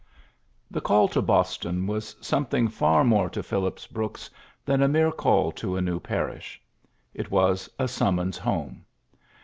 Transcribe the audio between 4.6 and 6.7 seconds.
than a mere call to a new parish.